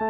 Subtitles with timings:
[0.00, 0.08] 欢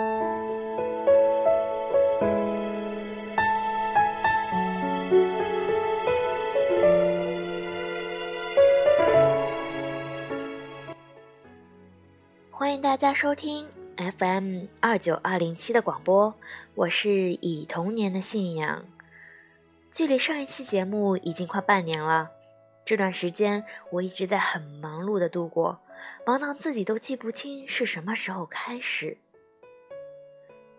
[12.72, 16.32] 迎大家收听 FM 二九二零七的广播，
[16.76, 18.84] 我是以童年的信仰。
[19.90, 22.30] 距离上一期节目已经快半年了，
[22.84, 25.80] 这段时间我一直在很忙碌的度过，
[26.24, 29.18] 忙到自己都记不清是什么时候开始。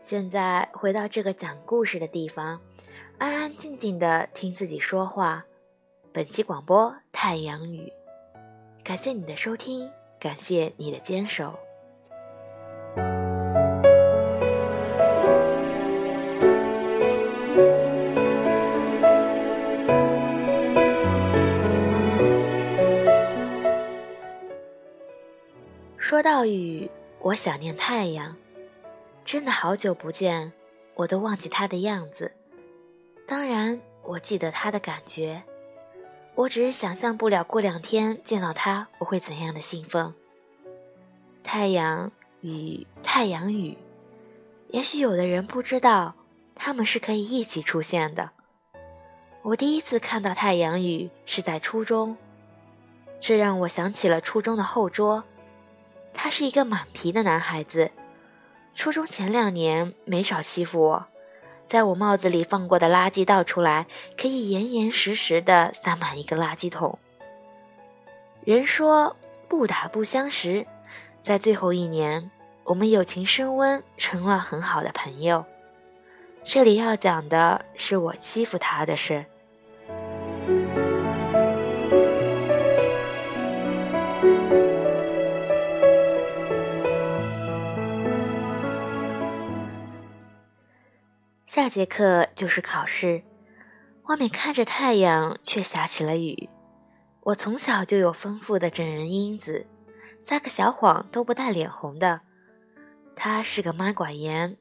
[0.02, 2.59] 现在回到这个讲故事的地方，
[3.20, 5.46] 安安静静的听自己说话。
[6.12, 7.94] 本期广播太阳雨，
[8.84, 9.88] 感谢你的收听，
[10.20, 11.54] 感谢你的坚守。
[25.95, 26.90] 说到雨，
[27.20, 28.36] 我想念太阳，
[29.23, 30.52] 真的好久不见，
[30.95, 32.31] 我都忘记他的样子。
[33.28, 35.44] 当然，我记得他的感觉，
[36.36, 40.13] 我只是想象不了过两天见到他我会怎样的兴奋。
[41.44, 42.11] 太阳。
[42.44, 43.78] 雨，太阳雨，
[44.69, 46.16] 也许有的人不知道，
[46.56, 48.31] 他们是可以一起出现的。
[49.44, 52.17] 我第一次看到太阳雨是在初中，
[53.19, 55.23] 这让我想起了初中的后桌。
[56.16, 57.91] 他是一个满皮的男孩子，
[58.73, 61.05] 初中前两年没少欺负我，
[61.67, 63.86] 在我帽子里放过的垃圾倒出来，
[64.17, 66.97] 可以严严实实的塞满一个垃圾桶。
[68.44, 69.16] 人说
[69.47, 70.66] 不打不相识。
[71.23, 72.31] 在最后一年，
[72.63, 75.45] 我们友情升温，成了很好的朋友。
[76.44, 79.25] 这里要讲的是我欺负他的事。
[91.72, 93.23] 这节课就是考试，
[94.03, 96.50] 外面看着太阳，却下起了雨。
[97.22, 99.66] 我从小就有丰富的整人因子。
[100.25, 102.19] 撒个小谎都不带脸红的，
[103.16, 104.57] 他是个妈管严，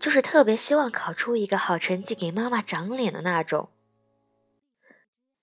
[0.00, 3.68] 就是特别希望考出一个好成绩给妈妈长脸的那种。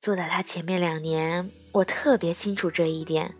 [0.01, 3.33] 坐在他前面两年，我特别清楚这一点。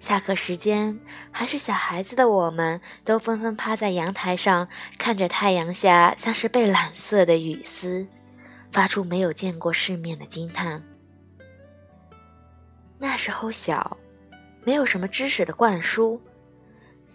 [0.00, 0.98] 下课时间，
[1.30, 4.68] 还是小孩子的我们，都纷纷趴在阳台上，
[4.98, 8.08] 看着太阳下像是被染色的雨丝，
[8.72, 10.82] 发出没有见过世面的惊叹。
[12.98, 13.96] 那时候小。
[14.62, 16.20] 没有什么知识的灌输，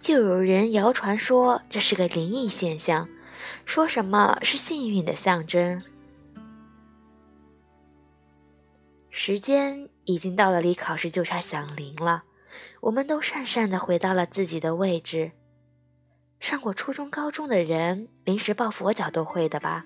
[0.00, 3.08] 就有人谣传说这是个灵异现象，
[3.64, 5.80] 说什么是幸运的象征。
[9.10, 12.24] 时间已经到了离考试就差响铃了，
[12.86, 15.32] 我们都讪讪的回到了自己的位置。
[16.38, 19.84] 上过初中、高中的人，临时抱佛脚都会的吧？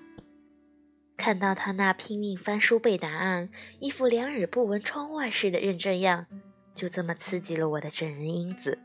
[1.17, 6.27] 看到他那拼命翻书背答案，一副两耳不闻窗外事的认真样。
[6.75, 8.77] 就这么刺激了我的整人因子，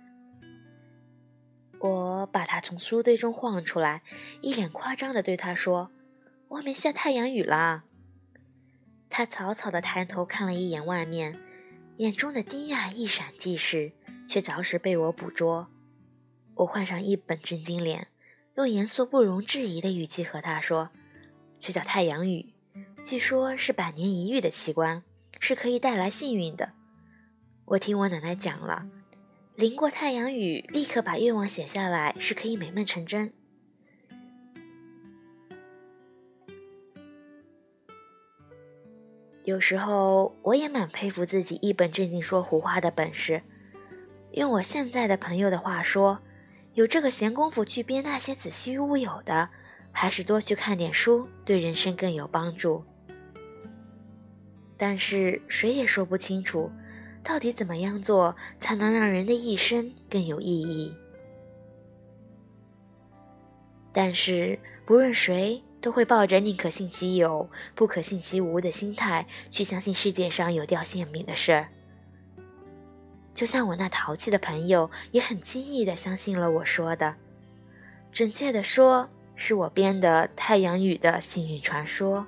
[1.78, 4.02] 我把他从书堆中晃出来，
[4.40, 5.90] 一脸夸张的对他说
[6.48, 7.84] ：“外面下太阳雨啦！”
[9.10, 11.38] 他草草的抬头看了一眼外面，
[11.98, 13.92] 眼中的惊讶一闪即逝，
[14.28, 15.68] 却着实被我捕捉。
[16.54, 18.08] 我换上一本正经脸，
[18.56, 20.90] 用严肃不容置疑的语气和他说
[21.58, 22.52] ：“这叫太阳雨，
[23.02, 25.02] 据说是百年一遇的奇观，
[25.40, 26.72] 是可以带来幸运的。”
[27.64, 28.86] 我听我奶奶讲了，
[29.56, 33.32] 淋过太阳雨，立刻把愿望写下来，是可以美梦成真。
[39.46, 43.40] 有时候我也蛮佩服自己一本正经说胡话的本事。
[44.32, 46.18] 用我现在的朋友的话说，
[46.74, 49.48] 有这个闲工夫去编那些子虚乌有的，
[49.92, 52.82] 还是多去看点书，对人生更有帮助。
[54.76, 56.68] 但是谁也说不清楚。
[57.22, 60.92] 到底怎么样做才能让人的一生更有意义？
[63.92, 71.68] 但是，不论谁都会抱着宁可信其有，不可信其无的心态去相信世界上有掉馅饼的事儿。
[73.32, 77.14] 就像我那淘气的朋友，也很轻易的相信了我说的，
[78.10, 82.26] 准确的说，是我编的太阳雨的幸运传说。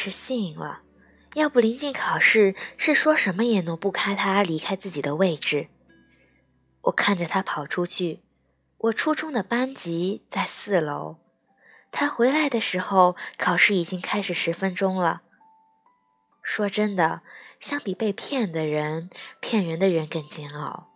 [0.00, 0.80] 是信了，
[1.34, 5.68] 要不临近考试是说什么也挪不开他离开自己的位置。
[6.84, 8.22] 我看着他跑出去。
[8.78, 11.18] 我初中的班级在四楼。
[11.92, 15.20] 他回来的时候，考试已经开始十分钟了。
[16.42, 17.20] 说真的，
[17.60, 20.88] 相比被骗的人，骗人的人更煎熬。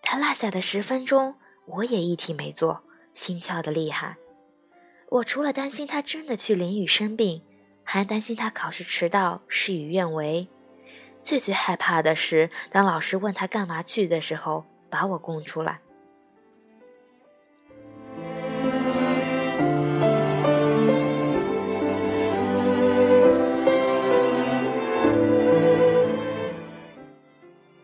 [0.00, 1.34] 他落下的十分钟，
[1.66, 2.82] 我也一题没做，
[3.12, 4.16] 心跳的厉害。
[5.10, 7.42] 我除了担心他真的去淋雨生病，
[7.92, 10.46] 还担心他考试迟到，事与愿违。
[11.24, 15.80] 最最害怕的是，当老师问他干嘛去的时候，把我供出来。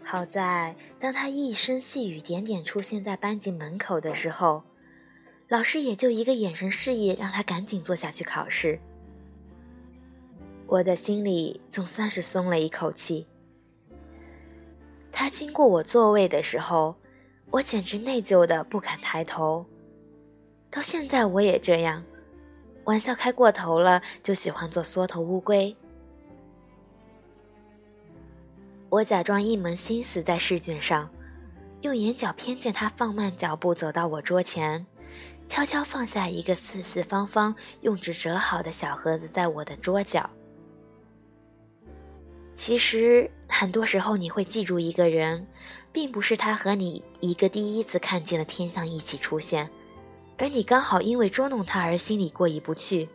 [0.05, 4.63] 好在，当他一声细雨点点出现在班级门口的时候，
[5.49, 8.79] 老师也就一个眼神示意，让他赶紧坐下去考试。
[10.67, 13.27] 我的心里总算是松了一口气。
[15.13, 16.95] 他经过我座位的时候，
[17.51, 19.65] 我简直内疚的不敢抬头。
[20.71, 22.03] 到现在我也这样，
[22.85, 25.75] 玩笑开过头了，就喜欢做缩头乌龟。
[28.89, 31.09] 我假装一门心思在试卷上，
[31.81, 34.85] 用眼角瞥见他放慢脚步走到我桌前，
[35.49, 40.29] 悄悄放下一个四四方方、用纸折好的小盒子在我的桌角。
[42.57, 45.47] 其实很多时候，你会记住一个人，
[45.93, 49.69] 并不是他和你一个第一次看见的天象一起出现，
[50.39, 53.09] 而你刚好因为捉弄他而心里过意不去。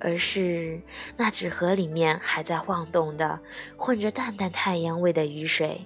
[0.00, 0.80] 而是
[1.16, 3.38] 那纸盒里面还在晃动的、
[3.76, 5.84] 混着淡淡太阳味的雨水。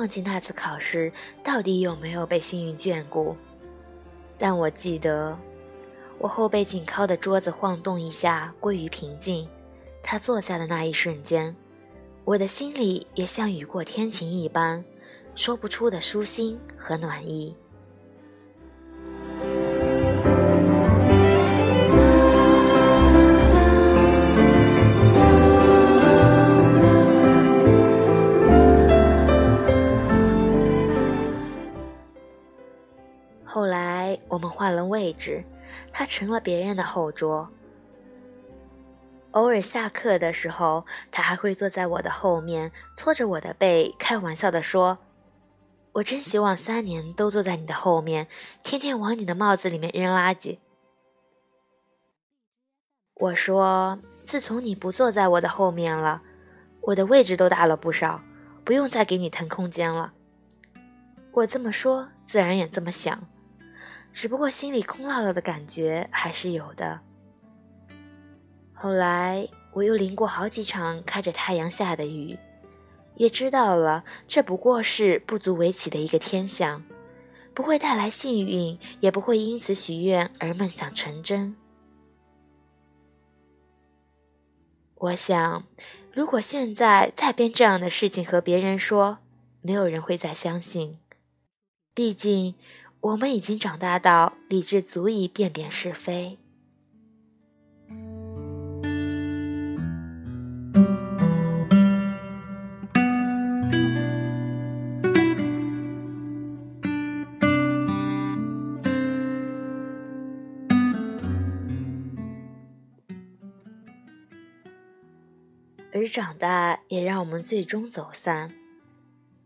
[0.00, 1.12] 忘记那次考试
[1.44, 3.36] 到底有没有被幸运眷顾，
[4.38, 5.38] 但我记得，
[6.16, 9.46] 我后背紧靠的桌子晃动一下，归于平静。
[10.02, 11.54] 他坐下的那一瞬间，
[12.24, 14.82] 我的心里也像雨过天晴一般，
[15.34, 17.54] 说不出的舒心和暖意。
[34.30, 35.44] 我们换了位置，
[35.92, 37.50] 他成了别人的后桌。
[39.32, 44.98] 偶尔下课的时候，他还会坐在我的后面，搓着我的背，开玩笑地说
[45.92, 48.26] ：“我真希望三年都坐在你的后面，
[48.62, 50.58] 天天往你的帽子里面扔垃圾。”
[53.14, 56.22] 我说：“自从你不坐在我的后面了，
[56.80, 58.20] 我的位置都大了不少，
[58.64, 60.12] 不用再给你腾空间了。”
[61.32, 63.28] 我这么说，自然也这么想，
[64.12, 67.00] 只不过心里空落落的感觉还是有的。
[68.72, 72.38] 后来我又淋过好几场开着太阳下的雨，
[73.14, 76.82] 也知道了这不过是不足为奇的一个天象，
[77.54, 81.56] 不会带来幸运，也不会因此许愿而梦想成真。
[84.94, 85.64] 我想，
[86.12, 89.18] 如果现在再编这样的事情和别人说，
[89.62, 90.98] 没有人会再相信。
[91.94, 92.54] 毕竟，
[93.00, 96.36] 我们已经长大到理智足以辨别是非。
[115.92, 118.54] 而长大也让我们最终走散。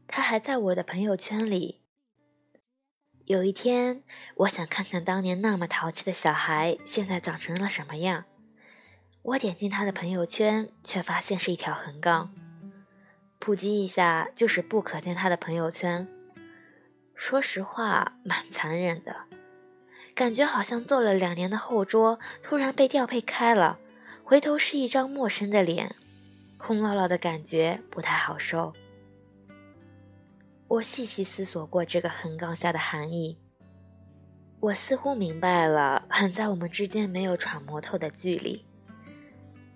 [0.09, 1.84] 他还在我的朋友圈里。
[3.27, 4.03] 有一天，
[4.35, 8.25] 我想看看当年那么淘气的小孩现在长成了什么样。
[9.23, 12.31] 我点进他的朋友圈，却发现是一条横杠。
[13.39, 16.07] 普及一下，就是不可见他的朋友圈。
[17.15, 19.17] 说实话，蛮残忍的，
[20.15, 23.79] 感觉好像坐了两年的后桌，突然被调配开了，
[24.23, 25.97] 回头是一张陌生的脸。
[26.59, 28.75] 空落落的感觉不太好受。
[30.75, 33.39] 我细细思索过这个横杠下的含义，
[34.59, 38.67] 我似乎明白了，横在我们之间没有揣摩透的距离。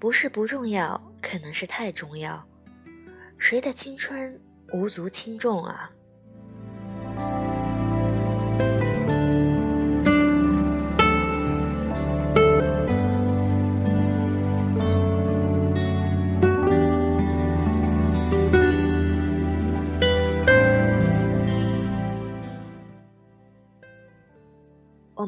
[0.00, 2.45] 不是不重要，可能是太重要。
[3.38, 4.40] 谁的青春
[4.73, 5.88] 无足轻重啊？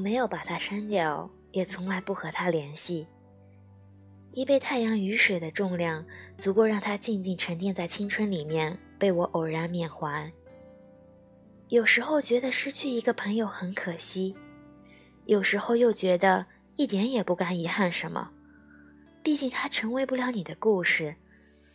[0.00, 3.06] 没有把它删掉，也从来不和它联系。
[4.32, 6.04] 一杯太阳雨水的重量，
[6.38, 10.32] 足够让它静静沉淀在青春里面，被我偶然缅怀。
[11.68, 14.34] 有时候觉得失去一个朋友很可惜，
[15.26, 18.30] 有时候又觉得一点也不该遗憾什么。
[19.22, 21.14] 毕竟他成为不了你的故事，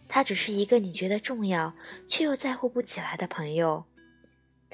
[0.08, 1.74] 他只是一个你觉得重要
[2.08, 3.86] 却又在乎不起来的朋友。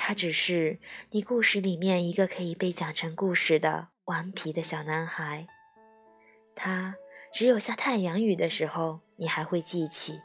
[0.04, 0.80] 他只是
[1.12, 5.46] 你故事里面一个可以被讲成故事的顽皮的小男孩。
[6.56, 6.96] 他
[7.32, 10.20] 只有下太阳雨的时候，你还会记起。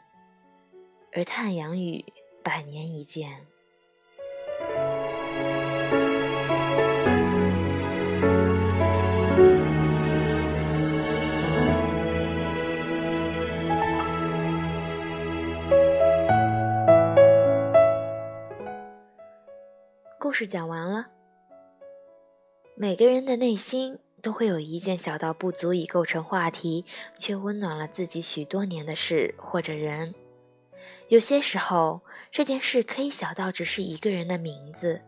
[1.13, 2.03] 而太阳雨，
[2.43, 3.45] 百年一见。
[20.37, 21.07] 事讲完了。
[22.75, 30.13] 每个人的内心都会有一件小到不足以构成话题，却温暖了自己许多年的事或者人。
[31.07, 35.01] 有些时候，这件事可以小到只是一个人的名字。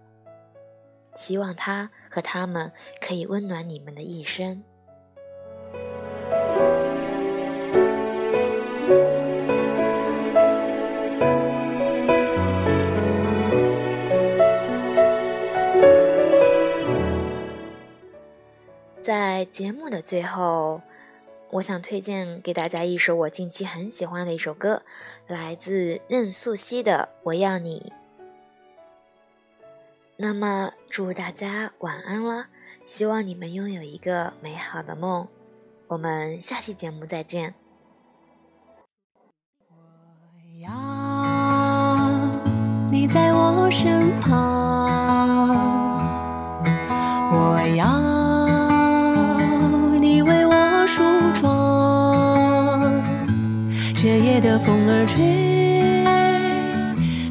[1.14, 4.64] 希望他和他们可以温暖你们的一生。
[19.10, 20.84] 在节目的最后，
[21.50, 24.84] 我想推荐给大家一首我近期很喜欢的一首歌，
[25.26, 27.92] 来自任素汐的《我要你》。
[30.16, 32.46] 那么，祝大家晚安了，
[32.86, 35.28] 希望你们拥有一个美好的梦。
[35.88, 37.56] 我们下期节目再见。
[39.70, 39.76] 我
[40.62, 40.70] 要
[42.92, 44.79] 你在我身旁，